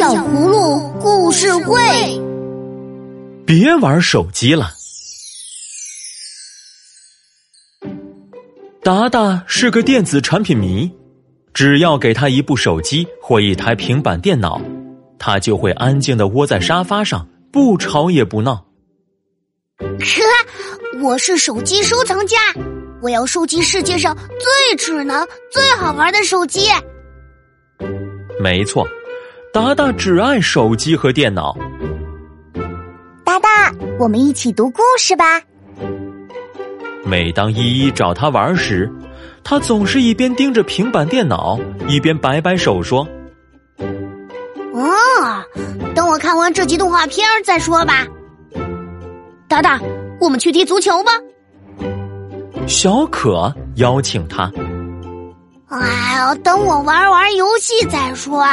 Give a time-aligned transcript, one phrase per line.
[0.00, 1.78] 小葫芦故事会，
[3.44, 4.72] 别玩手机了。
[8.82, 10.90] 达达是个电子产品迷，
[11.52, 14.58] 只要给他一部手机或一台平板电脑，
[15.18, 18.54] 他就会安静的窝在沙发上，不吵也不闹。
[19.80, 22.38] 呵，我是手机收藏家，
[23.02, 26.70] 我要收集世界上最智能、最好玩的手机。
[28.40, 28.88] 没错，
[29.52, 31.56] 达达只爱手机和电脑。
[33.24, 33.48] 达达，
[33.98, 35.24] 我们一起读故事吧。
[37.04, 38.88] 每当依依找他玩时，
[39.42, 43.04] 他总是一边盯着平板电脑，一边摆摆手说
[44.72, 44.86] ：“哦，
[45.96, 48.06] 等我看完这集动画片再说吧。”
[49.48, 49.80] 达达，
[50.20, 51.10] 我们去踢足球吧。
[52.68, 54.52] 小可邀请他。
[55.66, 55.78] 哎
[56.14, 58.46] 呀，等我玩玩游戏再说。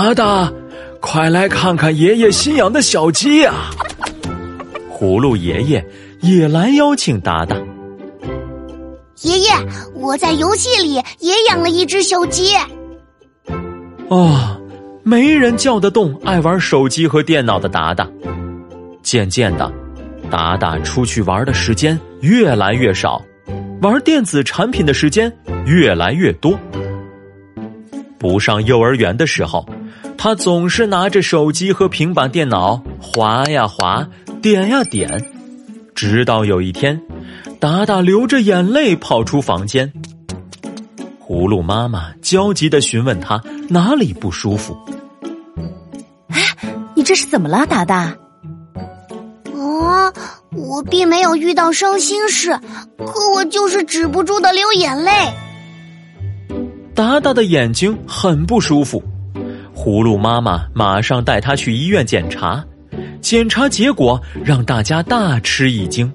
[0.00, 0.52] 达达，
[1.00, 3.68] 快来看看爷爷新养的小鸡啊！
[4.88, 5.84] 葫芦爷爷
[6.20, 7.56] 也来邀请达达。
[9.22, 9.50] 爷爷，
[9.96, 12.54] 我在游戏里也养了一只小鸡。
[14.06, 14.56] 哦，
[15.02, 18.08] 没人叫得动爱玩手机和电脑的达达。
[19.02, 19.68] 渐渐的，
[20.30, 23.20] 达达出去玩的时间越来越少。
[23.82, 25.32] 玩电子产品的时间
[25.66, 26.56] 越来越多。
[28.16, 29.64] 不上幼儿园的时候，
[30.18, 34.06] 他总是拿着手机和平板电脑划呀划，
[34.42, 35.30] 点呀点，
[35.94, 37.00] 直到有一天，
[37.60, 39.90] 达达流着眼泪跑出房间。
[41.24, 44.76] 葫芦妈妈焦急的询问他哪里不舒服。
[46.28, 46.42] 哎，
[46.96, 48.16] 你这是怎么了，达达？
[49.54, 50.12] 哦。
[50.50, 52.58] 我并没有遇到伤心事，
[52.96, 55.12] 可我就是止不住的流眼泪。
[56.94, 59.00] 达达的眼睛很不舒服，
[59.88, 62.62] 葫芦妈妈马上带他去医院检查，
[63.22, 66.12] 检查结果让大家大吃一惊。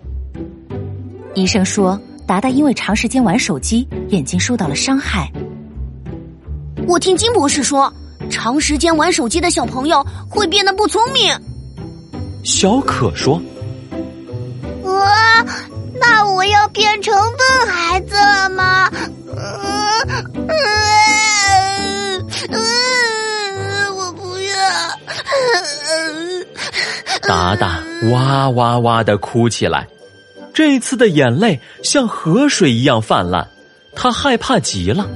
[1.34, 5.28] 医生说，达达因为长时间玩手机，眼睛受到了伤害。
[6.88, 7.92] 我听金博士说，
[8.30, 11.36] 长时间玩手机的小朋友会变得不聪明。
[12.44, 13.42] 小可说。
[14.86, 15.44] 啊，
[16.00, 18.92] 那我要变成笨孩子了吗？
[19.36, 19.42] 嗯
[20.38, 20.54] 嗯
[22.52, 23.03] 嗯。
[27.28, 27.82] 达达
[28.12, 29.88] 哇哇哇的哭起来，
[30.54, 33.48] 这次的眼泪像河水一样泛滥，
[33.96, 35.08] 他害怕极了。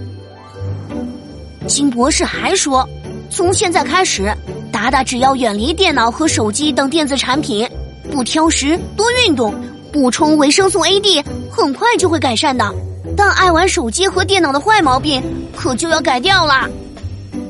[1.67, 2.87] 金博士还说，
[3.29, 4.33] 从现在开始，
[4.71, 7.69] 达达只要远离电脑和手机等电子产品，
[8.09, 9.53] 不挑食，多运动。
[9.91, 12.73] 补充维生素 A、D，很快就会改善的。
[13.15, 15.23] 但爱玩手机和电脑的坏毛病，
[15.55, 16.69] 可就要改掉了。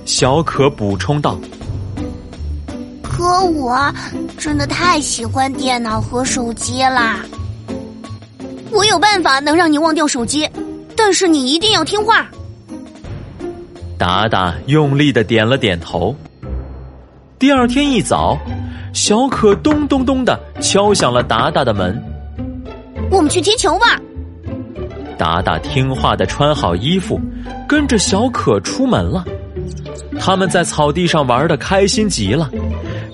[0.05, 1.37] 小可补充道
[3.27, 3.93] ：“可我
[4.37, 7.19] 真的太喜欢电脑和手机啦！
[8.71, 10.49] 我有办法能让你忘掉手机，
[10.95, 12.25] 但是你一定要听话。”
[13.99, 16.15] 达达用力的点了点头。
[17.37, 18.37] 第二天一早，
[18.93, 22.01] 小可咚咚咚的敲响了达达的门。
[23.11, 23.99] 我们去踢球吧。
[25.17, 27.19] 达达听话的穿好衣服，
[27.67, 29.25] 跟着小可出门了。
[30.17, 32.49] 他们在草地上玩的开心极了，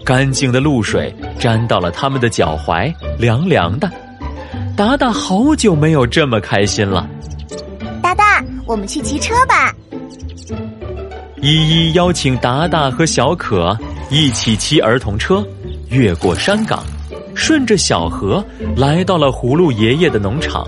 [0.03, 3.89] 干净的露水沾到了他们的脚踝，凉凉的。
[4.75, 7.07] 达达好久没有这么开心了。
[8.01, 9.73] 达达，我们去骑车吧。
[11.41, 13.77] 依依邀请达达和小可
[14.09, 15.45] 一起骑儿童车，
[15.89, 16.83] 越过山岗。
[17.35, 20.67] 顺着小河来到了葫芦爷爷的农场。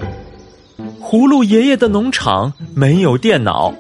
[1.00, 3.72] 葫芦爷爷的农场没有电脑，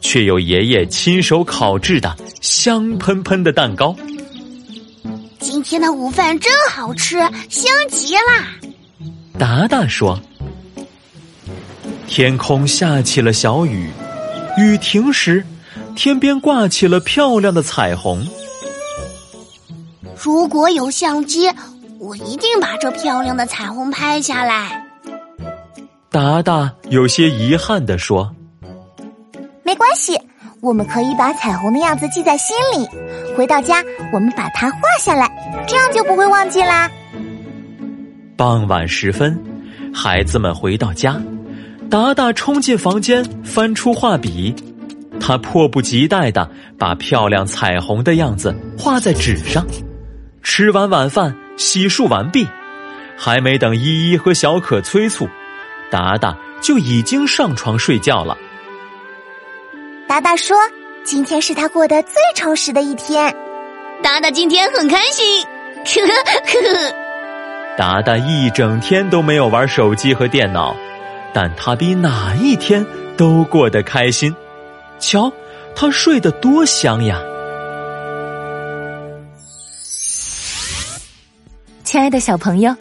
[0.00, 3.94] 却有爷爷亲手烤制的香喷喷的蛋糕。
[5.44, 7.18] 今天的午饭真好吃，
[7.50, 8.48] 香极啦！
[9.38, 10.18] 达达说
[12.08, 13.90] ：“天空下起了小雨，
[14.56, 15.44] 雨停时，
[15.94, 18.26] 天边挂起了漂亮的彩虹。
[20.16, 21.52] 如果有相机。”
[22.00, 24.86] 我一定把这漂亮的彩虹拍下来。
[26.10, 28.34] 达达有些遗憾的说
[29.64, 30.20] ：“没关系，
[30.64, 32.88] 我们可以把彩虹的样子记在心里。
[33.36, 35.30] 回到家，我们把它画下来，
[35.68, 36.90] 这样就不会忘记啦。”
[38.34, 39.38] 傍晚时分，
[39.94, 41.20] 孩子们回到家，
[41.90, 44.56] 达达冲进房间，翻出画笔，
[45.20, 49.64] 他迫不及待的把漂亮彩虹的样子画在纸上。
[50.42, 51.36] 吃完晚饭。
[51.56, 52.44] 洗漱完毕，
[53.16, 55.28] 还没等依依和小可催促，
[55.88, 58.36] 达达就已经上床睡觉了。
[60.14, 60.56] 达达说
[61.04, 63.34] ：“今天是他过得最充实的一天。
[64.00, 65.44] 达达今天很开心，
[65.84, 66.94] 呵呵呵呵。
[67.76, 70.76] 达达一整天都没有玩手机和电脑，
[71.32, 74.32] 但他比哪一天都过得开心。
[75.00, 75.32] 瞧，
[75.74, 77.20] 他睡得多香呀！
[81.82, 82.72] 亲爱的小朋友，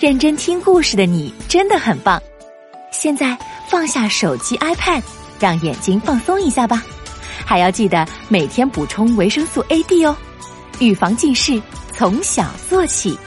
[0.00, 2.20] 认真听故事的你真的很棒。
[2.90, 3.38] 现在
[3.68, 5.02] 放下手机、iPad，
[5.38, 6.82] 让眼睛放松一下吧。
[7.44, 10.16] 还要记得每天补充维生素 A、D 哦，
[10.78, 11.60] 预防近视
[11.92, 13.18] 从小做起。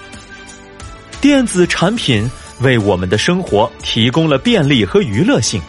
[1.20, 2.30] 电子产品
[2.62, 5.62] 为我们的生活提供了便利和娱乐性，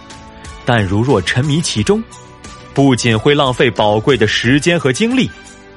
[0.64, 2.02] 但如若沉迷其中，
[2.72, 5.30] 不仅会浪费宝贵的时间和精力，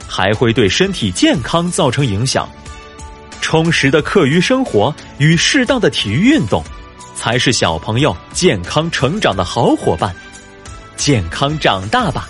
[0.08, 2.48] 还会对身体健康造成影响。
[3.42, 6.64] 充实的课余生活与适当的体育运动，
[7.16, 10.16] 才是小朋友健康成长的好伙伴。
[11.04, 12.30] 健康长大吧，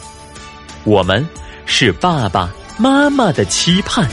[0.86, 1.28] 我们
[1.66, 4.10] 是爸爸妈妈的期盼。